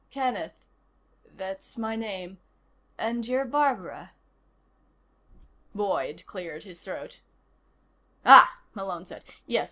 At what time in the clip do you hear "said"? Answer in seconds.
9.05-9.23